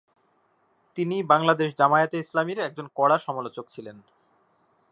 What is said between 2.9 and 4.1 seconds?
কড়া সমালোচক ছিলেন।